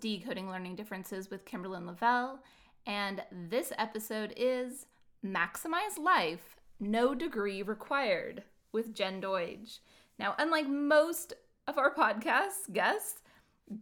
[0.00, 2.40] Decoding Learning Differences with Kimberlyn Lavelle,
[2.86, 4.86] and this episode is
[5.24, 8.42] Maximize Life, No Degree Required
[8.72, 9.80] with Jen Doidge.
[10.18, 11.34] Now, unlike most
[11.66, 13.20] of our podcast guests,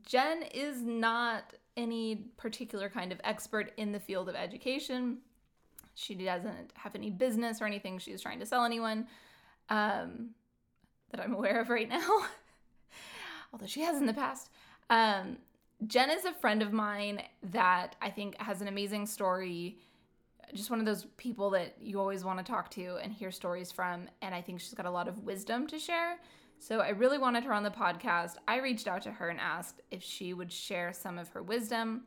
[0.05, 5.19] Jen is not any particular kind of expert in the field of education.
[5.95, 9.07] She doesn't have any business or anything she's trying to sell anyone
[9.69, 10.31] um,
[11.11, 12.09] that I'm aware of right now,
[13.53, 14.51] although she has in the past.
[14.91, 15.39] Um,
[15.87, 19.79] Jen is a friend of mine that I think has an amazing story.
[20.53, 23.71] Just one of those people that you always want to talk to and hear stories
[23.71, 24.09] from.
[24.23, 26.19] And I think she's got a lot of wisdom to share.
[26.59, 28.37] So I really wanted her on the podcast.
[28.49, 32.03] I reached out to her and asked if she would share some of her wisdom.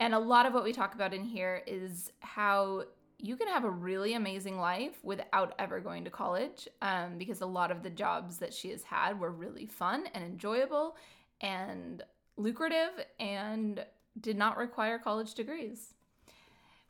[0.00, 2.84] And a lot of what we talk about in here is how
[3.18, 7.46] you can have a really amazing life without ever going to college um, because a
[7.46, 10.96] lot of the jobs that she has had were really fun and enjoyable
[11.40, 12.02] and
[12.38, 13.84] lucrative and
[14.20, 15.94] did not require college degrees.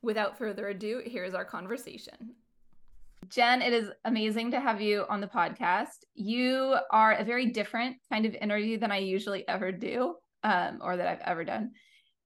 [0.02, 2.34] Without further ado, here's our conversation.
[3.28, 6.04] Jen, it is amazing to have you on the podcast.
[6.14, 10.96] You are a very different kind of interview than I usually ever do, um, or
[10.96, 11.72] that I've ever done,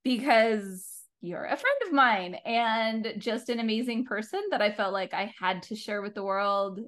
[0.05, 5.15] because you're a friend of mine and just an amazing person that I felt like
[5.15, 6.81] I had to share with the world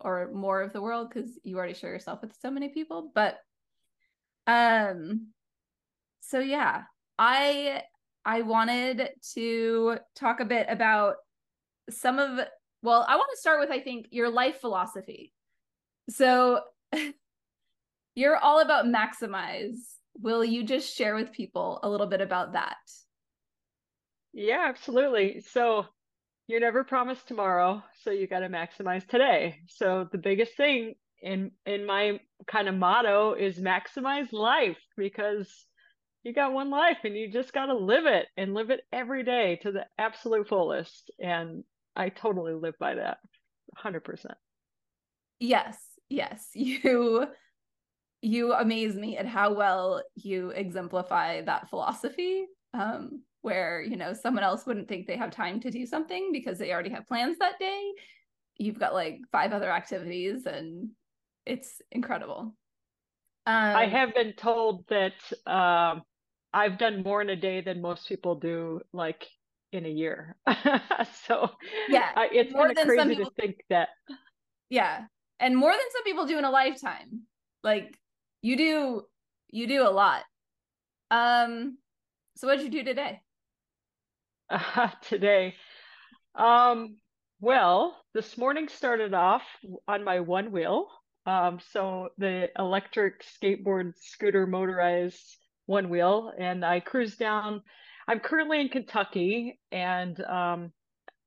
[0.00, 3.12] or more of the world because you already share yourself with so many people.
[3.14, 3.38] But
[4.46, 5.28] um
[6.20, 6.82] so yeah,
[7.18, 7.82] I
[8.24, 11.16] I wanted to talk a bit about
[11.90, 12.40] some of
[12.82, 15.32] well, I want to start with I think your life philosophy.
[16.08, 16.60] So
[18.14, 19.76] you're all about maximize.
[20.18, 22.76] Will you just share with people a little bit about that?
[24.32, 25.40] Yeah, absolutely.
[25.40, 25.86] So
[26.46, 29.60] you're never promised tomorrow, so you got to maximize today.
[29.68, 35.48] So the biggest thing in in my kind of motto is maximize life because
[36.22, 39.22] you got one life and you just got to live it and live it every
[39.22, 41.64] day to the absolute fullest and
[41.96, 43.18] I totally live by that
[43.82, 44.26] 100%.
[45.38, 45.78] Yes.
[46.08, 46.50] Yes.
[46.54, 47.26] You
[48.22, 54.44] you amaze me at how well you exemplify that philosophy um where you know someone
[54.44, 57.58] else wouldn't think they have time to do something because they already have plans that
[57.58, 57.92] day
[58.58, 60.90] you've got like five other activities and
[61.46, 62.54] it's incredible
[63.46, 65.14] um, i have been told that
[65.46, 66.02] um,
[66.52, 69.26] i've done more in a day than most people do like
[69.72, 70.36] in a year
[71.26, 71.50] so
[71.88, 73.88] yeah it's more than crazy people, to think that
[74.68, 75.02] yeah
[75.38, 77.22] and more than some people do in a lifetime
[77.62, 77.96] like
[78.42, 79.02] you do
[79.50, 80.22] you do a lot
[81.10, 81.78] um
[82.36, 83.20] so what did you do today
[84.50, 85.54] uh, today.
[86.34, 86.96] Um,
[87.40, 89.42] well, this morning started off
[89.88, 90.88] on my one wheel.
[91.26, 95.36] Um, so the electric skateboard scooter motorized
[95.70, 97.62] one wheel, and I cruised down.
[98.08, 100.72] I'm currently in Kentucky, and um,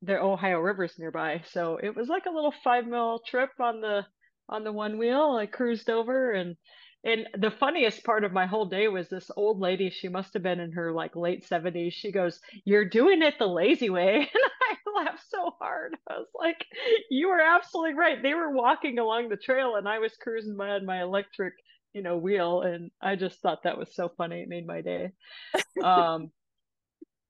[0.01, 1.41] the Ohio River's nearby.
[1.51, 4.05] So it was like a little five mile trip on the
[4.49, 5.37] on the one wheel.
[5.39, 6.57] I cruised over and
[7.05, 9.89] and the funniest part of my whole day was this old lady.
[9.89, 11.93] She must have been in her like late 70s.
[11.93, 14.29] She goes, You're doing it the lazy way.
[14.85, 15.95] And I laughed so hard.
[16.09, 16.65] I was like,
[17.09, 18.21] You were absolutely right.
[18.21, 21.53] They were walking along the trail and I was cruising by on my electric,
[21.93, 22.61] you know, wheel.
[22.61, 24.41] And I just thought that was so funny.
[24.41, 25.11] It made my day.
[25.83, 26.31] um,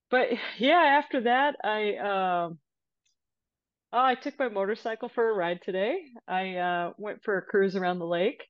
[0.09, 2.59] but yeah, after that, I, um,
[3.91, 5.99] oh, I took my motorcycle for a ride today.
[6.27, 8.43] I uh, went for a cruise around the lake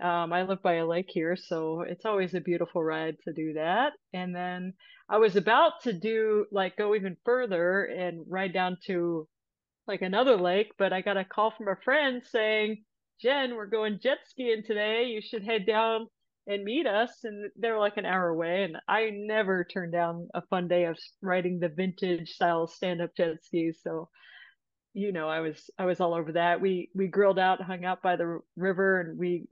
[0.00, 3.52] um, I live by a lake here, so it's always a beautiful ride to do
[3.54, 3.92] that.
[4.12, 4.74] And then
[5.08, 9.28] I was about to do like go even further and ride down to
[9.86, 12.82] like another lake, but I got a call from a friend saying,
[13.24, 15.04] Jen, we're going jet skiing today.
[15.04, 16.08] You should head down
[16.46, 17.10] and meet us.
[17.24, 18.64] And they're like an hour away.
[18.64, 23.16] And I never turn down a fun day of riding the vintage style stand up
[23.16, 23.80] jet skis.
[23.82, 24.10] So
[24.94, 28.00] you know i was i was all over that we we grilled out hung out
[28.00, 29.44] by the river and we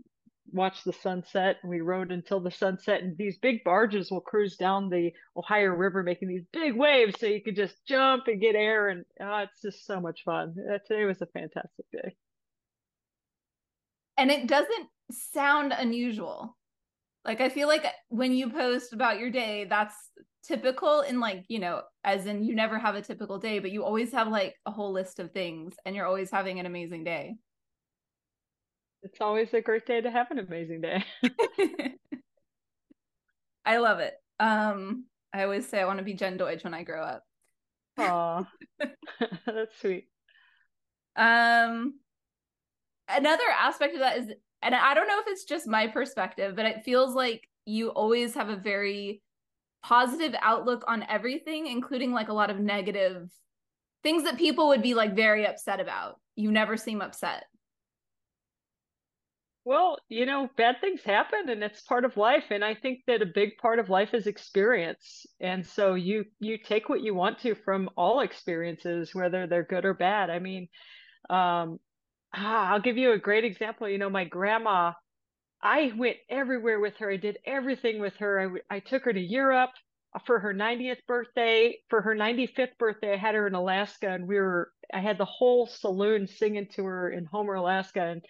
[0.53, 4.57] watched the sunset and we rode until the sunset and these big barges will cruise
[4.57, 8.55] down the ohio river making these big waves so you could just jump and get
[8.55, 12.15] air and oh, it's just so much fun uh, today was a fantastic day
[14.23, 16.57] and it doesn't sound unusual
[17.25, 19.95] like i feel like when you post about your day that's
[20.47, 23.85] typical in like you know as in you never have a typical day but you
[23.85, 27.37] always have like a whole list of things and you're always having an amazing day
[29.03, 31.05] it's always a great day to have an amazing day.
[33.65, 34.15] I love it.
[34.39, 37.25] Um, I always say I want to be Jen Doidge when I grow up.
[37.99, 38.47] Aw,
[39.47, 40.07] that's sweet.
[41.17, 41.99] Um,
[43.09, 44.27] another aspect of that is,
[44.63, 48.35] and I don't know if it's just my perspective, but it feels like you always
[48.35, 49.23] have a very
[49.83, 53.29] positive outlook on everything, including like a lot of negative
[54.03, 56.21] things that people would be like very upset about.
[56.37, 57.45] You never seem upset.
[59.65, 62.47] Well, you know, bad things happen and it's part of life.
[62.51, 65.25] And I think that a big part of life is experience.
[65.41, 69.85] And so you you take what you want to from all experiences, whether they're good
[69.85, 70.31] or bad.
[70.31, 70.67] I mean,
[71.31, 71.79] um,
[72.35, 73.89] ah, I'll give you a great example.
[73.89, 74.93] You know, my grandma,
[75.63, 77.11] I went everywhere with her.
[77.11, 78.61] I did everything with her.
[78.71, 79.71] I, I took her to Europe
[80.27, 81.79] for her 90th birthday.
[81.89, 85.25] For her 95th birthday, I had her in Alaska and we were, I had the
[85.25, 88.03] whole saloon singing to her in Homer, Alaska.
[88.03, 88.23] And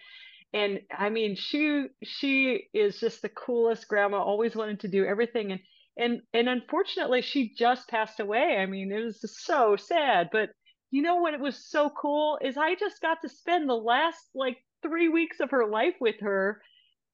[0.53, 4.21] and I mean, she she is just the coolest grandma.
[4.23, 5.61] Always wanted to do everything, and
[5.97, 8.57] and and unfortunately, she just passed away.
[8.59, 10.29] I mean, it was so sad.
[10.31, 10.51] But
[10.93, 11.33] you know what?
[11.33, 15.39] It was so cool is I just got to spend the last like three weeks
[15.39, 16.61] of her life with her,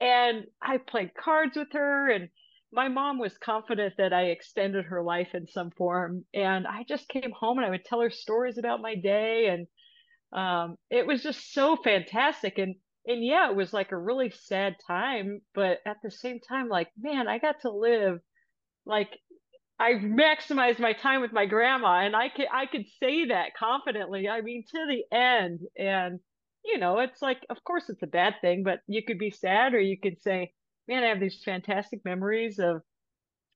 [0.02, 2.28] and I played cards with her, and
[2.74, 6.26] my mom was confident that I extended her life in some form.
[6.34, 9.68] And I just came home and I would tell her stories about my day, and
[10.38, 12.58] um, it was just so fantastic.
[12.58, 16.68] And and yeah, it was like a really sad time, but at the same time,
[16.68, 18.20] like, man, I got to live
[18.86, 19.18] like
[19.80, 24.28] I maximized my time with my grandma and I could I could say that confidently.
[24.28, 25.62] I mean to the end.
[25.78, 26.20] And
[26.66, 29.74] you know, it's like of course it's a bad thing, but you could be sad
[29.74, 30.54] or you could say,
[30.88, 32.82] Man, I have these fantastic memories of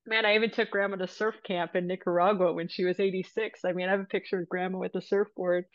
[0.06, 3.60] man, I even took grandma to surf camp in Nicaragua when she was 86.
[3.64, 5.66] I mean, I have a picture of grandma with a surfboard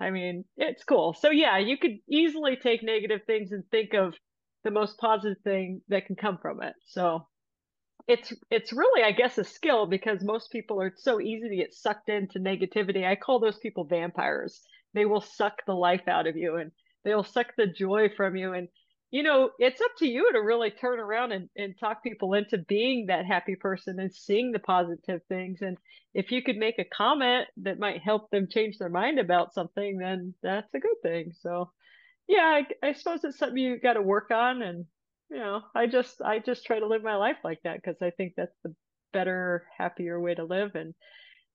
[0.00, 1.14] I mean, it's cool.
[1.14, 4.14] So yeah, you could easily take negative things and think of
[4.64, 6.74] the most positive thing that can come from it.
[6.86, 7.26] So
[8.08, 11.74] it's it's really I guess a skill because most people are so easy to get
[11.74, 13.06] sucked into negativity.
[13.06, 14.60] I call those people vampires.
[14.94, 16.70] They will suck the life out of you and
[17.04, 18.68] they'll suck the joy from you and
[19.10, 22.58] you know, it's up to you to really turn around and, and talk people into
[22.58, 25.62] being that happy person and seeing the positive things.
[25.62, 25.78] And
[26.12, 29.98] if you could make a comment that might help them change their mind about something,
[29.98, 31.32] then that's a good thing.
[31.40, 31.70] So,
[32.26, 34.60] yeah, I, I suppose it's something you got to work on.
[34.60, 34.86] And,
[35.30, 38.10] you know, I just, I just try to live my life like that because I
[38.10, 38.74] think that's the
[39.12, 40.74] better, happier way to live.
[40.74, 40.94] And,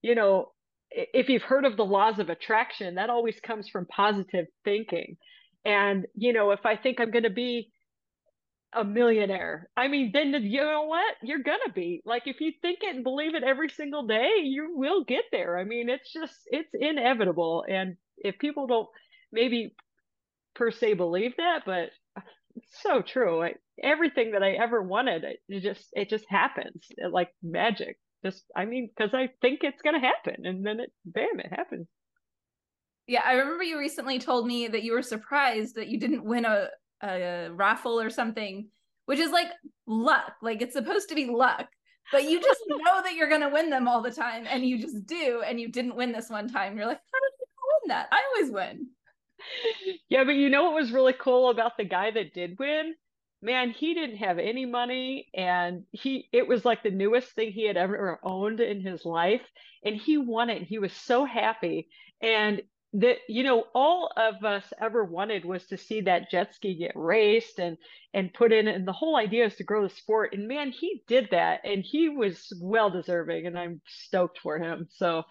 [0.01, 0.51] you know,
[0.89, 5.18] if you've heard of the laws of attraction, that always comes from positive thinking
[5.65, 7.71] and, you know, if I think I'm going to be
[8.73, 11.15] a millionaire, I mean, then you know what?
[11.21, 12.01] You're to be.
[12.06, 15.57] Like, if you think it and believe it every single day, you will get there.
[15.57, 17.65] I mean, it's just, it's inevitable.
[17.69, 18.88] And if people don't
[19.31, 19.75] maybe
[20.56, 21.89] per se believe that, but
[22.83, 23.44] so true.
[23.44, 23.53] I,
[23.83, 27.98] everything that I ever wanted, it just, it just happens like magic.
[28.24, 30.45] Just, I mean, because I think it's going to happen.
[30.45, 31.88] And then it, bam, it happens.
[33.07, 36.45] Yeah, I remember you recently told me that you were surprised that you didn't win
[36.45, 36.68] a,
[37.03, 38.68] a raffle or something,
[39.06, 39.50] which is like
[39.88, 40.33] luck.
[40.42, 41.68] Like it's supposed to be luck,
[42.12, 44.80] but you just know that you're going to win them all the time and you
[44.80, 45.42] just do.
[45.45, 46.77] And you didn't win this one time.
[46.77, 47.48] You're like, how did you
[47.81, 48.07] win that?
[48.12, 48.88] I always win.
[50.09, 52.95] Yeah, but you know what was really cool about the guy that did win?
[53.41, 57.65] Man, he didn't have any money and he it was like the newest thing he
[57.65, 59.41] had ever owned in his life
[59.83, 60.63] and he won it.
[60.63, 61.88] He was so happy
[62.21, 62.61] and
[62.93, 66.91] that you know all of us ever wanted was to see that jet ski get
[66.93, 67.77] raced and
[68.13, 71.01] and put in and the whole idea is to grow the sport and man he
[71.07, 75.24] did that and he was well deserving and i'm stoked for him so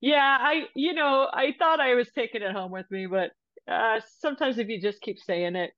[0.00, 3.32] yeah i you know i thought i was taking it home with me but
[3.70, 5.72] uh sometimes if you just keep saying it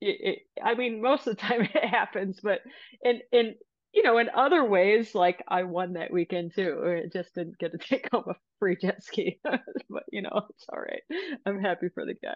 [0.00, 2.60] it, it, I mean, most of the time it happens, but
[3.02, 3.54] and and
[3.92, 6.78] you know, in other ways, like I won that weekend too.
[6.78, 10.46] Or it just didn't get to take home a free jet ski, but you know,
[10.50, 11.02] it's all right.
[11.46, 12.34] I'm happy for the guy.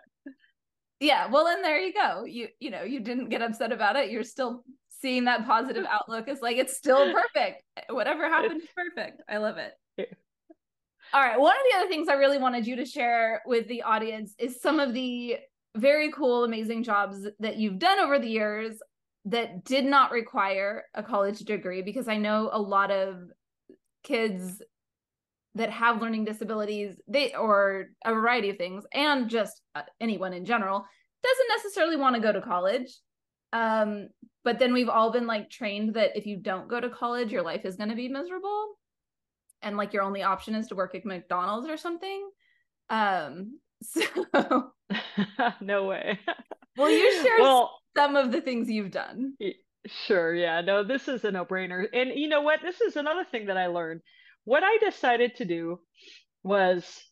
[1.00, 2.24] Yeah, well, and there you go.
[2.24, 4.10] You you know, you didn't get upset about it.
[4.10, 4.64] You're still
[5.00, 6.26] seeing that positive outlook.
[6.28, 7.62] It's like it's still perfect.
[7.90, 9.20] Whatever happened is perfect.
[9.28, 9.72] I love it.
[11.14, 11.38] All right.
[11.38, 14.62] One of the other things I really wanted you to share with the audience is
[14.62, 15.36] some of the
[15.76, 18.78] very cool, amazing jobs that you've done over the years
[19.26, 23.16] that did not require a college degree because I know a lot of
[24.02, 24.62] kids
[25.54, 30.44] that have learning disabilities they or a variety of things and just uh, anyone in
[30.44, 30.84] general
[31.22, 32.88] doesn't necessarily want to go to college
[33.52, 34.08] um
[34.44, 37.42] but then we've all been like trained that if you don't go to college your
[37.42, 38.74] life is going to be miserable
[39.62, 42.30] and like your only option is to work at McDonald's or something
[42.90, 44.72] um so
[45.60, 46.18] no way
[46.76, 49.34] well you share well, some of the things you've done.
[49.86, 50.60] Sure, yeah.
[50.60, 51.86] No, this is a no-brainer.
[51.92, 52.60] And you know what?
[52.62, 54.00] This is another thing that I learned.
[54.44, 55.80] What I decided to do
[56.42, 57.02] was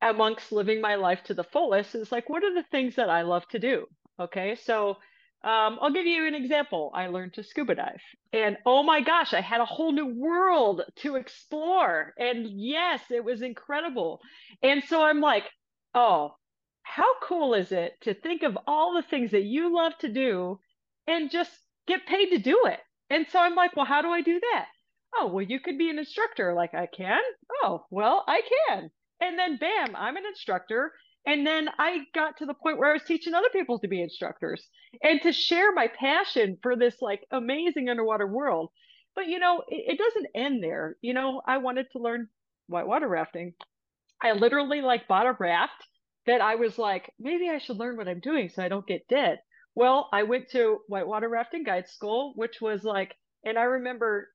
[0.00, 3.22] amongst living my life to the fullest is like what are the things that I
[3.22, 3.86] love to do?
[4.20, 4.56] Okay?
[4.56, 4.98] So
[5.44, 6.90] Um, I'll give you an example.
[6.94, 8.00] I learned to scuba dive,
[8.32, 12.14] and oh my gosh, I had a whole new world to explore.
[12.18, 14.22] And yes, it was incredible.
[14.62, 15.44] And so I'm like,
[15.94, 16.34] oh,
[16.82, 20.60] how cool is it to think of all the things that you love to do
[21.06, 21.52] and just
[21.86, 22.80] get paid to do it?
[23.10, 24.66] And so I'm like, well, how do I do that?
[25.14, 27.20] Oh, well, you could be an instructor like I can.
[27.62, 28.90] Oh, well, I can.
[29.20, 30.92] And then bam, I'm an instructor
[31.26, 34.02] and then I got to the point where I was teaching other people to be
[34.02, 34.66] instructors
[35.02, 38.70] and to share my passion for this like amazing underwater world.
[39.14, 40.96] But you know, it, it doesn't end there.
[41.00, 42.28] You know, I wanted to learn
[42.66, 43.54] whitewater rafting.
[44.22, 45.86] I literally like bought a raft
[46.26, 49.08] that I was like, maybe I should learn what I'm doing so I don't get
[49.08, 49.40] dead.
[49.74, 53.14] Well, I went to whitewater rafting guide school, which was like,
[53.44, 54.28] and I remember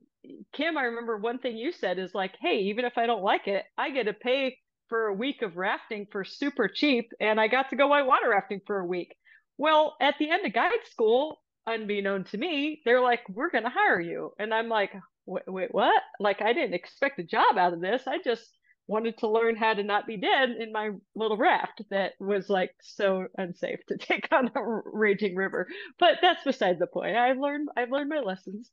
[0.54, 3.48] Kim, I remember one thing you said is like, hey, even if I don't like
[3.48, 4.58] it, I get to pay
[4.90, 8.62] for a week of rafting for super cheap and I got to go whitewater rafting
[8.66, 9.16] for a week.
[9.58, 13.70] Well, at the end of guide school, unbeknown to me, they're like, we're going to
[13.70, 14.34] hire you.
[14.40, 14.92] And I'm like,
[15.26, 16.02] wait, wait, what?
[16.20, 18.04] Like, I didn't expect a job out of this.
[18.08, 18.50] I just
[18.88, 22.72] wanted to learn how to not be dead in my little raft that was like
[22.82, 25.68] so unsafe to take on a raging river.
[26.00, 27.16] But that's beside the point.
[27.16, 28.72] I've learned I've learned my lessons.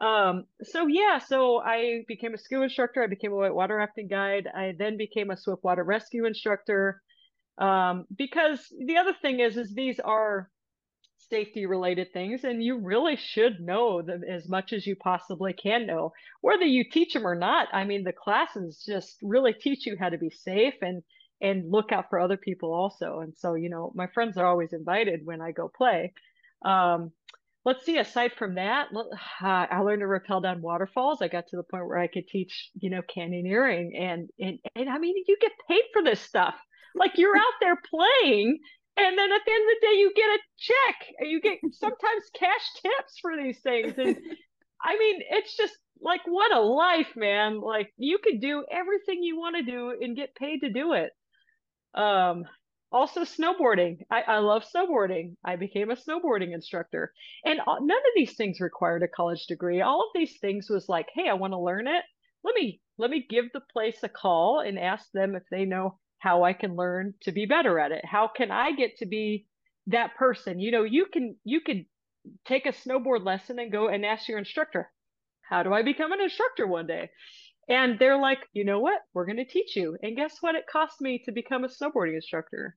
[0.00, 3.02] Um, so yeah, so I became a scuba instructor.
[3.02, 4.48] I became a whitewater rafting guide.
[4.52, 7.00] I then became a swiftwater rescue instructor.
[7.58, 10.50] Um, because the other thing is, is these are
[11.30, 15.86] safety related things and you really should know them as much as you possibly can
[15.86, 19.96] know whether you teach them or not i mean the classes just really teach you
[19.98, 21.02] how to be safe and
[21.40, 24.72] and look out for other people also and so you know my friends are always
[24.72, 26.12] invited when i go play
[26.64, 27.10] um,
[27.64, 28.88] let's see aside from that
[29.40, 31.22] i learned to rappel down waterfalls.
[31.22, 34.88] I got to the point where i could teach you know canyoneering and and, and
[34.88, 36.54] i mean you get paid for this stuff.
[36.94, 38.58] Like you're out there playing
[38.98, 42.24] and then at the end of the day you get a check you get sometimes
[42.38, 44.16] cash tips for these things and
[44.84, 47.60] i mean it's just like what a life man.
[47.60, 51.10] Like you could do everything you want to do and get paid to do it.
[51.94, 52.44] Um
[52.92, 53.98] also snowboarding.
[54.10, 55.36] I, I love snowboarding.
[55.44, 57.12] I became a snowboarding instructor.
[57.44, 59.80] And none of these things required a college degree.
[59.80, 62.04] All of these things was like hey i want to learn it.
[62.44, 65.98] Let me let me give the place a call and ask them if they know
[66.18, 68.04] how i can learn to be better at it.
[68.04, 69.46] How can i get to be
[69.88, 70.60] that person?
[70.60, 71.86] You know you can you can
[72.46, 74.90] take a snowboard lesson and go and ask your instructor
[75.42, 77.10] how do i become an instructor one day?
[77.68, 79.00] And they're like, you know what?
[79.14, 79.96] We're going to teach you.
[80.02, 80.56] And guess what?
[80.56, 82.76] It cost me to become a snowboarding instructor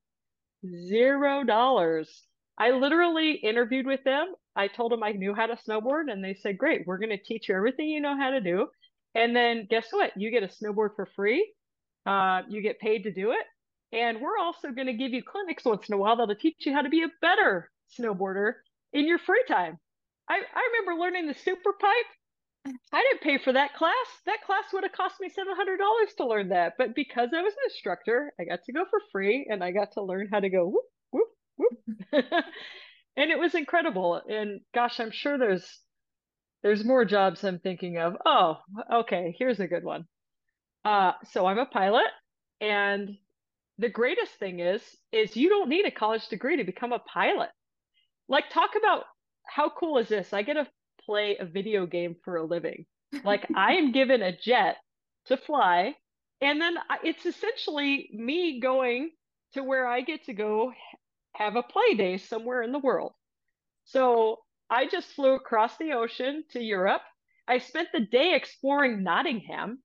[0.88, 2.24] zero dollars.
[2.58, 4.34] I literally interviewed with them.
[4.56, 7.22] I told them I knew how to snowboard, and they said, Great, we're going to
[7.22, 8.68] teach you everything you know how to do.
[9.14, 10.12] And then guess what?
[10.16, 11.54] You get a snowboard for free.
[12.06, 13.46] Uh, you get paid to do it.
[13.92, 16.74] And we're also going to give you clinics once in a while that'll teach you
[16.74, 18.54] how to be a better snowboarder
[18.94, 19.78] in your free time.
[20.30, 21.92] I, I remember learning the super pipe
[22.66, 24.08] I didn't pay for that class.
[24.26, 26.74] That class would have cost me $700 to learn that.
[26.78, 29.94] But because I was an instructor, I got to go for free and I got
[29.94, 32.26] to learn how to go whoop, whoop, whoop.
[33.18, 34.22] and it was incredible.
[34.28, 35.66] And gosh, I'm sure there's
[36.64, 38.16] there's more jobs I'm thinking of.
[38.26, 38.58] Oh,
[38.92, 40.06] okay, here's a good one.
[40.84, 42.08] Uh, so I'm a pilot
[42.62, 43.18] and
[43.78, 44.82] the greatest thing is
[45.12, 47.50] is you don't need a college degree to become a pilot.
[48.28, 49.04] Like talk about
[49.46, 50.34] how cool is this?
[50.34, 50.68] I get a
[51.06, 52.86] play a video game for a living.
[53.24, 54.78] Like I am given a jet
[55.28, 55.96] to fly,
[56.42, 59.12] and then it's essentially me going
[59.54, 60.74] to where I get to go
[61.36, 63.14] have a play day somewhere in the world.
[63.86, 67.02] So I just flew across the ocean to Europe.
[67.48, 69.80] I spent the day exploring Nottingham.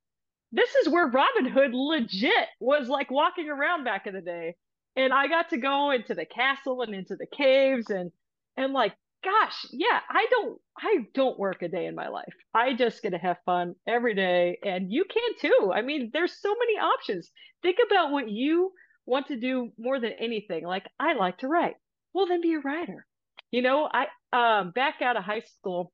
[0.52, 4.56] This is where Robin Hood legit was like walking around back in the day.
[4.96, 8.10] And I got to go into the castle and into the caves and
[8.56, 12.34] and like gosh, yeah, I don't I don't work a day in my life.
[12.54, 15.72] I just get to have fun every day and you can too.
[15.74, 17.30] I mean, there's so many options.
[17.62, 18.72] Think about what you
[19.06, 20.64] want to do more than anything.
[20.64, 21.76] Like I like to write.
[22.12, 23.06] Well, then be a writer.
[23.50, 25.92] You know, I um back out of high school,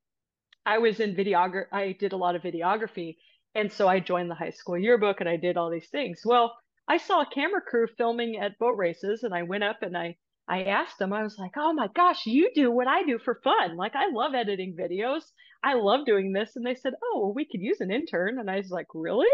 [0.65, 1.73] I was in videography.
[1.73, 3.17] I did a lot of videography
[3.55, 6.21] and so I joined the high school yearbook and I did all these things.
[6.25, 6.57] Well,
[6.89, 10.17] I saw a camera crew filming at boat races and I went up and I
[10.49, 13.41] I asked them, I was like, oh my gosh, you do what I do for
[13.43, 13.77] fun.
[13.77, 15.23] Like, I love editing videos.
[15.65, 16.57] I love doing this.
[16.57, 18.39] And they said, oh, well, we could use an intern.
[18.39, 19.27] And I was like, really?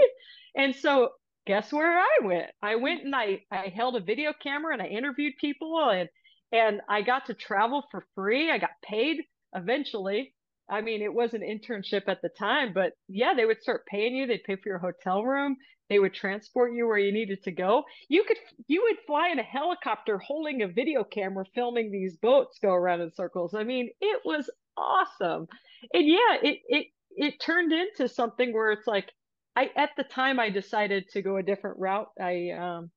[0.56, 1.10] And so,
[1.46, 2.50] guess where I went?
[2.62, 6.08] I went and I, I held a video camera and I interviewed people and,
[6.52, 8.50] and I got to travel for free.
[8.50, 9.18] I got paid
[9.54, 10.34] eventually
[10.72, 14.14] I mean, it was an internship at the time, but yeah, they would start paying
[14.16, 14.26] you.
[14.26, 15.56] They'd pay for your hotel room.
[15.92, 17.84] They would transport you where you needed to go.
[18.08, 22.58] You could you would fly in a helicopter holding a video camera filming these boats
[22.58, 23.52] go around in circles.
[23.52, 25.48] I mean, it was awesome.
[25.92, 29.12] And yeah, it it it turned into something where it's like
[29.54, 32.08] I at the time I decided to go a different route.
[32.18, 32.90] I um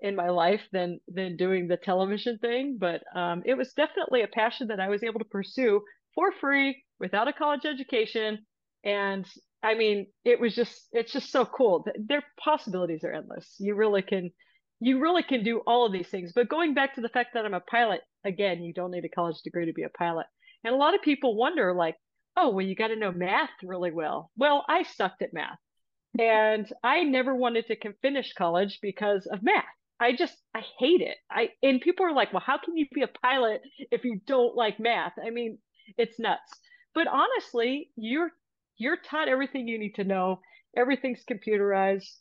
[0.00, 4.28] in my life than than doing the television thing, but um, it was definitely a
[4.28, 5.82] passion that I was able to pursue
[6.14, 8.46] for free without a college education.
[8.84, 9.26] And
[9.62, 11.84] I mean, it was just it's just so cool.
[11.98, 13.54] Their possibilities are endless.
[13.58, 14.30] You really can
[14.80, 16.32] you really can do all of these things.
[16.34, 19.08] But going back to the fact that I'm a pilot, again, you don't need a
[19.08, 20.26] college degree to be a pilot.
[20.64, 21.96] And a lot of people wonder, like,
[22.36, 24.30] oh, well, you got to know math really well.
[24.36, 25.58] Well, I sucked at math.
[26.18, 29.64] And I never wanted to finish college because of math.
[29.98, 31.16] I just I hate it.
[31.30, 34.54] I and people are like, well, how can you be a pilot if you don't
[34.54, 35.12] like math?
[35.24, 35.58] I mean,
[35.96, 36.52] it's nuts.
[36.94, 38.30] But honestly, you're
[38.78, 40.40] you're taught everything you need to know.
[40.76, 42.20] Everything's computerized.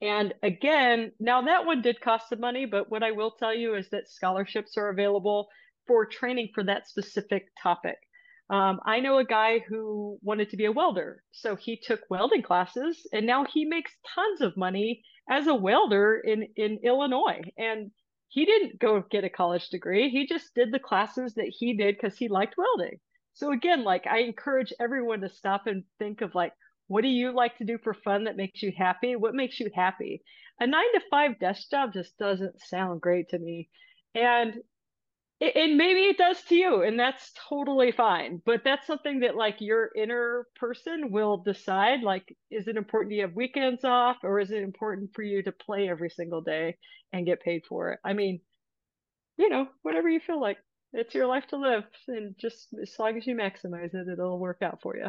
[0.00, 3.74] And again, now that one did cost some money, but what I will tell you
[3.74, 5.48] is that scholarships are available
[5.86, 7.96] for training for that specific topic.
[8.50, 12.42] Um, I know a guy who wanted to be a welder, so he took welding
[12.42, 17.40] classes, and now he makes tons of money as a welder in in Illinois.
[17.56, 17.92] And
[18.28, 20.10] he didn't go get a college degree.
[20.10, 22.98] He just did the classes that he did because he liked welding.
[23.34, 26.52] So again, like I encourage everyone to stop and think of like,
[26.88, 29.16] what do you like to do for fun that makes you happy?
[29.16, 30.22] What makes you happy?
[30.60, 33.70] A nine to five desk job just doesn't sound great to me.
[34.14, 34.60] And
[35.42, 39.56] and maybe it does to you and that's totally fine but that's something that like
[39.60, 44.52] your inner person will decide like is it important you have weekends off or is
[44.52, 46.76] it important for you to play every single day
[47.12, 48.40] and get paid for it i mean
[49.36, 50.58] you know whatever you feel like
[50.92, 54.58] it's your life to live and just as long as you maximize it it'll work
[54.62, 55.06] out for you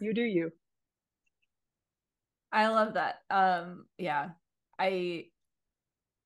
[0.00, 0.50] you do you
[2.52, 4.30] i love that um yeah
[4.78, 5.24] i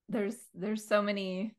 [0.08, 1.54] there's there's so many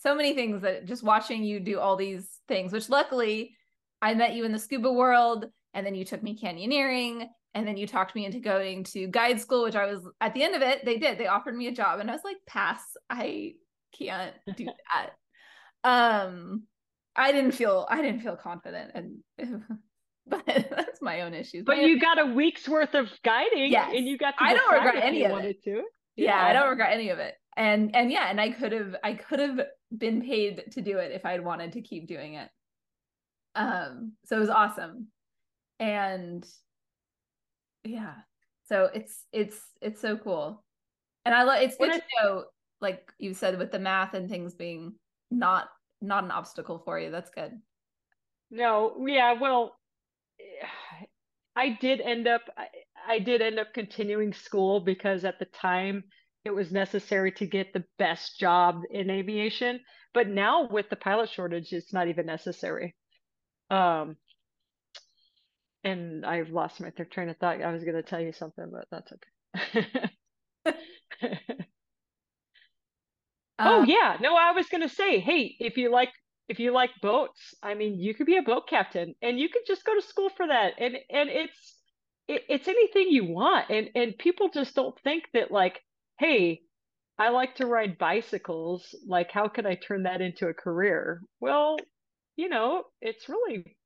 [0.00, 3.54] so many things that just watching you do all these things, which luckily
[4.00, 7.76] I met you in the scuba world and then you took me canyoneering and then
[7.76, 10.62] you talked me into going to guide school, which I was at the end of
[10.62, 11.18] it, they did.
[11.18, 12.82] They offered me a job and I was like, pass.
[13.10, 13.54] I
[13.98, 15.10] can't do that.
[15.84, 16.64] Um
[17.16, 19.62] I didn't feel I didn't feel confident and
[20.28, 21.64] but that's my own issues.
[21.64, 23.92] But you got a week's worth of guiding yes.
[23.94, 25.62] and you got to I don't regret any of it.
[25.64, 25.82] To.
[26.16, 26.36] Yeah.
[26.36, 27.34] yeah, I don't regret any of it.
[27.56, 29.60] And and yeah, and I could have I could have
[29.96, 32.48] been paid to do it if I'd wanted to keep doing it.
[33.54, 35.08] Um, so it was awesome.
[35.80, 36.46] And
[37.84, 38.14] yeah,
[38.68, 40.62] so it's it's it's so cool.
[41.24, 42.44] And I love it's good to know,
[42.80, 44.94] like you said, with the math and things being
[45.30, 45.68] not
[46.00, 47.10] not an obstacle for you.
[47.10, 47.52] That's good.
[48.50, 49.76] No, yeah, well,
[51.56, 52.68] I did end up I,
[53.06, 56.04] I did end up continuing school because at the time
[56.44, 59.80] it was necessary to get the best job in aviation.
[60.14, 62.96] But now with the pilot shortage, it's not even necessary.
[63.70, 64.16] Um,
[65.84, 67.62] and I've lost my train of thought.
[67.62, 70.10] I was going to tell you something, but that's okay.
[73.64, 76.12] oh um, yeah, no, I was going to say, hey, if you like
[76.48, 79.62] if you like boats, I mean, you could be a boat captain, and you could
[79.66, 81.76] just go to school for that, and and it's
[82.28, 85.80] it, it's anything you want, and and people just don't think that like
[86.18, 86.62] hey,
[87.18, 88.94] I like to ride bicycles.
[89.06, 91.22] Like, how can I turn that into a career?
[91.40, 91.78] Well,
[92.36, 93.76] you know, it's really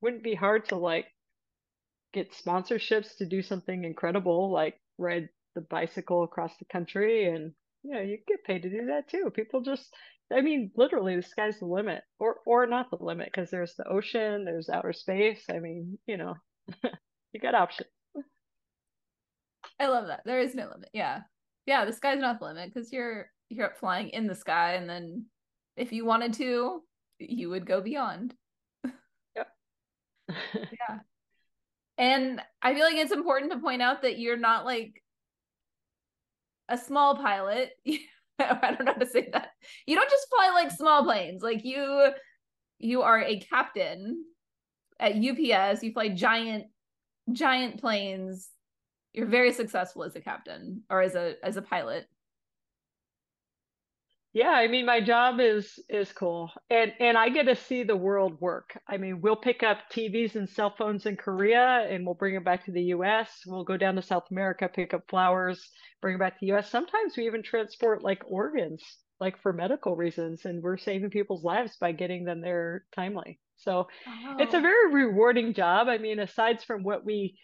[0.00, 1.06] wouldn't be hard to like
[2.12, 7.26] get sponsorships to do something incredible, like ride the bicycle across the country.
[7.26, 9.30] And yeah, you get paid to do that too.
[9.34, 9.92] People just,
[10.32, 13.88] I mean, literally, the sky's the limit, or or not the limit, because there's the
[13.88, 15.42] ocean, there's outer space.
[15.50, 16.34] I mean, you know,
[17.32, 17.88] you got options.
[19.78, 20.22] I love that.
[20.26, 20.90] There is no limit.
[20.92, 21.20] Yeah
[21.70, 24.88] yeah, the sky's not the limit because you're you're up flying in the sky, and
[24.88, 25.26] then
[25.76, 26.82] if you wanted to,
[27.18, 28.34] you would go beyond.
[29.36, 29.48] Yep.
[30.54, 30.98] yeah.
[31.96, 35.02] And I feel like it's important to point out that you're not like
[36.70, 37.72] a small pilot.
[38.38, 39.50] I don't know how to say that.
[39.86, 41.42] You don't just fly like small planes.
[41.42, 42.10] Like you
[42.78, 44.24] you are a captain
[44.98, 45.82] at UPS.
[45.82, 46.64] You fly giant
[47.32, 48.48] giant planes
[49.12, 52.06] you're very successful as a captain or as a as a pilot
[54.32, 57.96] yeah i mean my job is is cool and and i get to see the
[57.96, 62.14] world work i mean we'll pick up tvs and cell phones in korea and we'll
[62.14, 65.70] bring them back to the us we'll go down to south america pick up flowers
[66.00, 68.82] bring them back to the us sometimes we even transport like organs
[69.20, 73.38] like for medical reasons and we're saving people's lives by getting them there timely.
[73.56, 74.36] So oh.
[74.38, 75.88] it's a very rewarding job.
[75.88, 77.36] I mean, aside from what we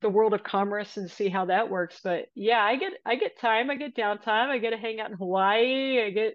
[0.00, 2.00] the world of commerce and see how that works.
[2.02, 5.10] But yeah, I get I get time, I get downtime, I get to hang out
[5.10, 6.34] in Hawaii, I get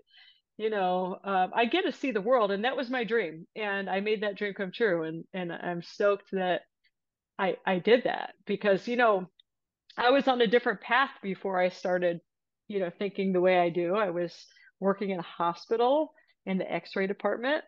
[0.57, 3.89] you know um, I get to see the world, and that was my dream, and
[3.89, 6.61] I made that dream come true, and and I'm stoked that
[7.39, 9.27] I I did that because you know
[9.97, 12.19] I was on a different path before I started
[12.67, 13.95] you know thinking the way I do.
[13.95, 14.33] I was
[14.79, 16.13] working in a hospital
[16.45, 17.63] in the X-ray department,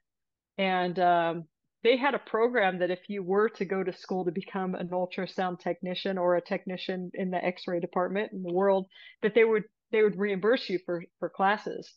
[0.57, 1.45] and um,
[1.83, 4.89] they had a program that if you were to go to school to become an
[4.89, 8.87] ultrasound technician or a technician in the x-ray department in the world
[9.21, 11.93] that they would they would reimburse you for for classes.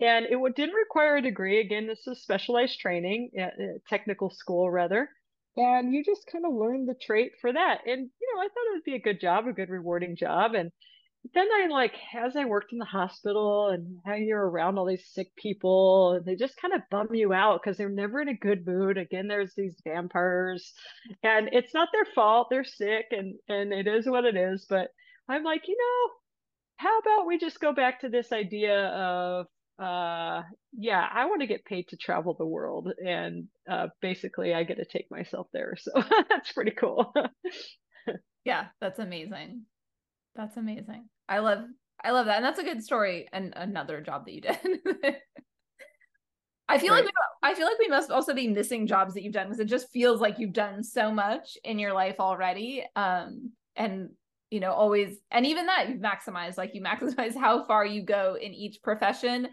[0.00, 1.60] And it didn't require a degree.
[1.60, 3.48] Again this is specialized training uh, uh,
[3.88, 5.08] technical school rather.
[5.56, 7.80] And you just kind of learn the trait for that.
[7.86, 10.54] And you know i thought it would be a good job a good rewarding job.
[10.54, 10.72] And
[11.34, 15.06] then I like as I worked in the hospital and how you're around all these
[15.12, 18.66] sick people, they just kind of bum you out because they're never in a good
[18.66, 18.98] mood.
[18.98, 20.72] Again, there's these vampires,
[21.22, 22.48] and it's not their fault.
[22.50, 24.66] They're sick, and and it is what it is.
[24.68, 24.88] But
[25.28, 26.12] I'm like, you know,
[26.76, 29.46] how about we just go back to this idea of
[29.78, 34.64] uh yeah i want to get paid to travel the world and uh basically i
[34.64, 35.90] get to take myself there so
[36.28, 37.12] that's pretty cool
[38.44, 39.62] yeah that's amazing
[40.34, 41.08] that's amazing.
[41.28, 41.64] I love
[42.04, 42.36] I love that.
[42.36, 44.58] And that's a good story and another job that you did.
[46.68, 47.04] I feel right.
[47.04, 49.60] like we, I feel like we must also be missing jobs that you've done because
[49.60, 52.84] it just feels like you've done so much in your life already.
[52.96, 54.10] Um and
[54.50, 58.36] you know always and even that you've maximized like you maximize how far you go
[58.40, 59.48] in each profession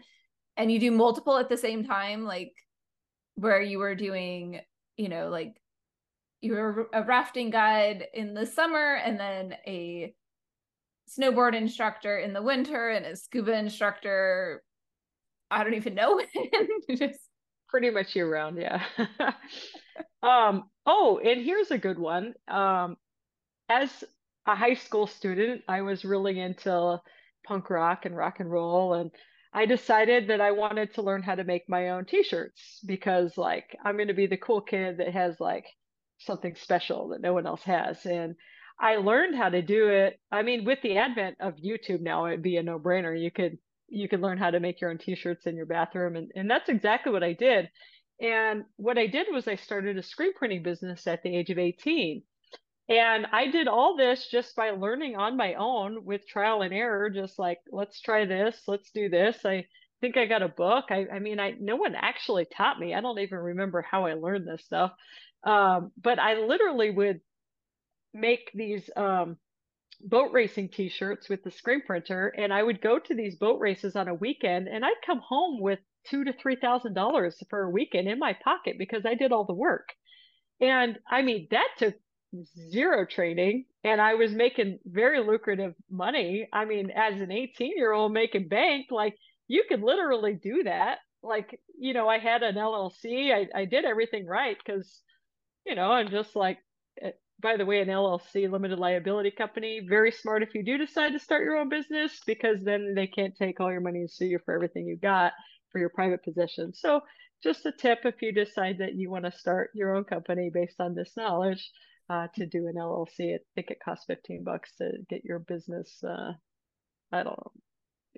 [0.56, 2.52] and you do multiple at the same time like
[3.36, 4.60] where you were doing
[4.98, 5.54] you know like
[6.42, 10.14] you were a rafting guide in the summer and then a
[11.18, 14.62] snowboard instructor in the winter and a scuba instructor
[15.50, 16.20] i don't even know.
[16.94, 17.18] Just
[17.68, 18.84] pretty much year round yeah.
[20.22, 22.34] Um oh and here's a good one.
[22.48, 22.96] Um
[23.68, 24.04] as
[24.46, 26.98] a high school student i was really into
[27.46, 29.10] punk rock and rock and roll and
[29.52, 33.76] i decided that i wanted to learn how to make my own t-shirts because like
[33.84, 35.66] i'm going to be the cool kid that has like
[36.18, 38.34] something special that no one else has and
[38.80, 40.18] I learned how to do it.
[40.32, 43.20] I mean, with the advent of YouTube now, it'd be a no-brainer.
[43.20, 43.58] You could
[43.92, 46.68] you could learn how to make your own t-shirts in your bathroom and, and that's
[46.68, 47.68] exactly what I did.
[48.20, 51.58] And what I did was I started a screen printing business at the age of
[51.58, 52.22] 18.
[52.88, 57.10] And I did all this just by learning on my own with trial and error,
[57.10, 59.44] just like, let's try this, let's do this.
[59.44, 59.66] I
[60.00, 60.86] think I got a book.
[60.90, 62.94] I, I mean, I no one actually taught me.
[62.94, 64.92] I don't even remember how I learned this stuff.
[65.44, 67.20] Um, but I literally would
[68.14, 69.36] make these um,
[70.02, 73.96] boat racing t-shirts with the screen printer and i would go to these boat races
[73.96, 77.70] on a weekend and i'd come home with two to three thousand dollars for a
[77.70, 79.90] weekend in my pocket because i did all the work.
[80.60, 81.94] And i mean that took
[82.70, 86.48] zero training and i was making very lucrative money.
[86.52, 89.16] I mean as an 18 year old making bank like
[89.48, 90.98] you could literally do that.
[91.22, 95.02] Like you know i had an llc i, I did everything right because
[95.66, 96.58] you know i'm just like
[97.02, 101.12] eh, by the way, an LLC, limited liability company, very smart if you do decide
[101.12, 104.26] to start your own business because then they can't take all your money and sue
[104.26, 105.32] you for everything you got
[105.70, 106.72] for your private possession.
[106.74, 107.00] So,
[107.42, 110.78] just a tip if you decide that you want to start your own company based
[110.78, 111.70] on this knowledge
[112.10, 113.34] uh, to do an LLC.
[113.34, 116.02] I think it costs 15 bucks to get your business.
[116.04, 116.32] Uh,
[117.12, 117.52] I don't know.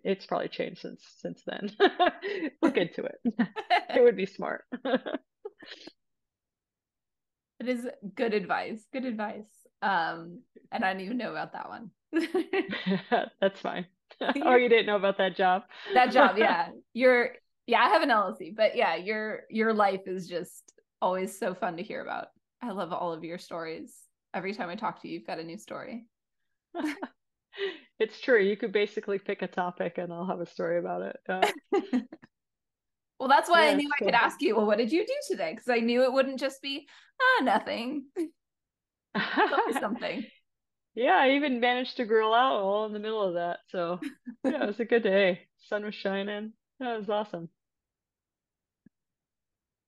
[0.03, 1.71] It's probably changed since since then.
[2.63, 3.35] Look into it.
[3.91, 4.65] it would be smart.
[7.63, 8.85] It is good advice.
[8.93, 9.47] Good advice.
[9.83, 10.41] Um,
[10.73, 11.91] and I didn't even know about that one.
[13.41, 13.87] That's fine.
[14.21, 15.63] oh, you didn't know about that job?
[15.95, 16.71] that job, yeah.
[16.93, 17.31] You're
[17.69, 21.77] yeah, I have an LLC, but yeah, your your life is just always so fun
[21.77, 22.29] to hear about.
[22.61, 23.95] I love all of your stories.
[24.35, 26.07] Every time I talk to you, you've got a new story.
[28.01, 28.43] it's true.
[28.43, 31.17] You could basically pick a topic and I'll have a story about it.
[31.29, 32.01] Uh,
[33.23, 35.15] well, that's why yeah, I knew I could ask you, well, what did you do
[35.29, 35.53] today?
[35.53, 36.89] Because I knew it wouldn't just be,
[37.23, 38.07] ah, nothing.
[39.81, 40.27] something.
[40.97, 43.61] Yeah, I even managed to grill out all in the middle of that.
[43.69, 44.01] So
[44.43, 45.43] yeah, it was a good day.
[45.69, 46.53] Sun was shining.
[46.81, 47.49] That was awesome.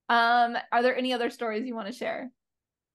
[0.09, 2.31] Um, are there any other stories you want to share?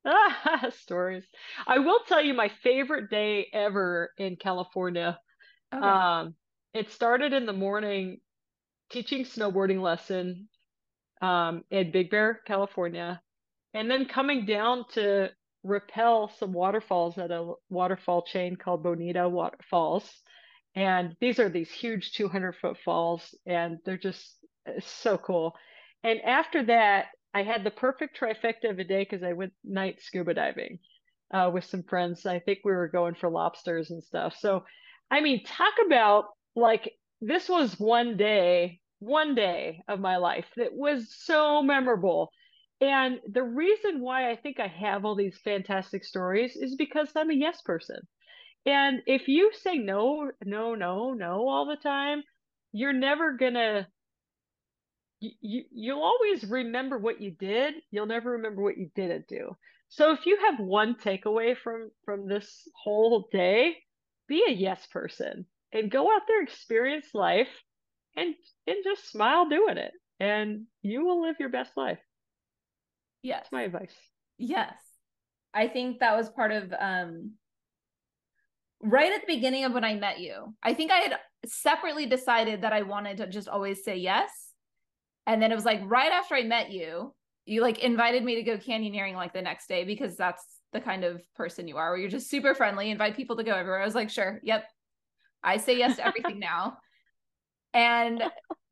[0.05, 1.25] Ah, stories.
[1.67, 5.19] I will tell you my favorite day ever in California.
[5.75, 5.85] Okay.
[5.85, 6.35] Um,
[6.73, 8.21] it started in the morning
[8.89, 10.47] teaching snowboarding lesson
[11.21, 13.21] um, in Big Bear, California,
[13.73, 15.29] and then coming down to
[15.63, 20.09] rappel some waterfalls at a waterfall chain called Bonita Waterfalls.
[20.75, 25.55] And these are these huge 200 foot falls, and they're just uh, so cool.
[26.03, 30.01] And after that, I had the perfect trifecta of a day because I went night
[30.01, 30.79] scuba diving
[31.33, 32.25] uh, with some friends.
[32.25, 34.35] I think we were going for lobsters and stuff.
[34.39, 34.63] So,
[35.11, 36.25] I mean, talk about
[36.55, 42.31] like this was one day, one day of my life that was so memorable.
[42.81, 47.29] And the reason why I think I have all these fantastic stories is because I'm
[47.29, 48.07] a yes person.
[48.65, 52.23] And if you say no, no, no, no all the time,
[52.71, 53.87] you're never gonna
[55.21, 59.55] you, you'll always remember what you did you'll never remember what you didn't do
[59.89, 63.75] so if you have one takeaway from from this whole day
[64.27, 67.49] be a yes person and go out there experience life
[68.15, 68.35] and
[68.67, 71.99] and just smile doing it and you will live your best life
[73.21, 73.95] yes that's my advice
[74.37, 74.73] yes
[75.53, 77.31] i think that was part of um
[78.81, 82.61] right at the beginning of when i met you i think i had separately decided
[82.61, 84.49] that i wanted to just always say yes
[85.29, 87.13] and then it was like right after I met you,
[87.45, 91.03] you like invited me to go canyoneering like the next day because that's the kind
[91.03, 93.79] of person you are where you're just super friendly, invite people to go everywhere.
[93.79, 94.65] I was like, sure, yep.
[95.43, 96.77] I say yes to everything now.
[97.73, 98.23] And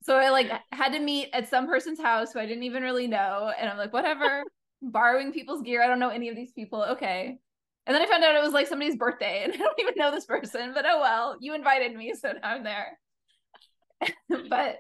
[0.04, 3.08] so I like had to meet at some person's house who I didn't even really
[3.08, 3.52] know.
[3.58, 4.44] And I'm like, whatever,
[4.82, 5.84] borrowing people's gear.
[5.84, 6.84] I don't know any of these people.
[6.84, 7.38] Okay.
[7.86, 10.12] And then I found out it was like somebody's birthday and I don't even know
[10.12, 12.14] this person, but oh well, you invited me.
[12.20, 12.98] So now I'm there.
[14.50, 14.78] but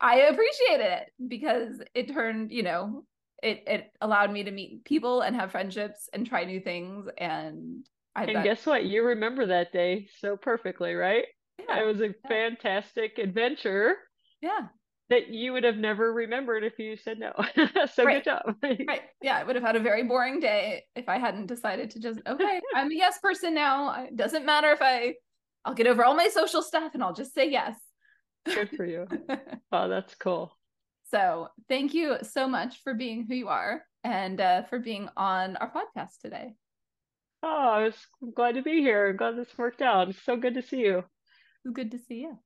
[0.00, 3.04] I appreciated it because it turned, you know,
[3.42, 7.06] it it allowed me to meet people and have friendships and try new things.
[7.18, 7.84] And
[8.20, 8.84] I and guess what?
[8.84, 11.24] You remember that day so perfectly, right?
[11.58, 12.28] Yeah, it was a yeah.
[12.28, 13.96] fantastic adventure.
[14.42, 14.68] Yeah.
[15.08, 17.32] That you would have never remembered if you said no.
[17.92, 18.22] so right.
[18.22, 18.54] good job.
[18.62, 19.02] right.
[19.22, 19.38] Yeah.
[19.38, 22.60] I would have had a very boring day if I hadn't decided to just, okay,
[22.74, 24.04] I'm a yes person now.
[24.04, 25.14] It doesn't matter if I
[25.64, 27.76] I'll get over all my social stuff and I'll just say yes.
[28.46, 29.06] Good for you.
[29.72, 30.56] oh, that's cool.
[31.10, 35.56] So, thank you so much for being who you are and uh, for being on
[35.56, 36.54] our podcast today.
[37.42, 39.10] Oh, I was glad to be here.
[39.10, 40.08] I'm glad this worked out.
[40.08, 41.04] It's so good to see you.
[41.72, 42.38] Good to see you.